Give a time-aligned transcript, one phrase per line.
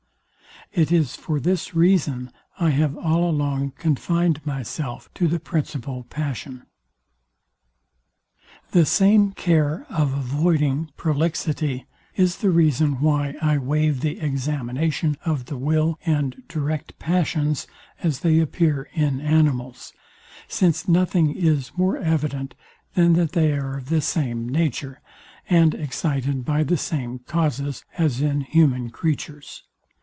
[0.73, 6.65] It is for this reason I have all along confined myself to the principal passion.
[8.71, 15.47] The same care of avoiding prolixity is the reason why I wave the examination of
[15.47, 17.67] the will and direct passions,
[18.01, 19.91] as they appear in animals;
[20.47, 22.55] since nothing is more evident,
[22.93, 25.01] than that they are of the same nature,
[25.49, 29.63] and excited by the same causes as in human creatures.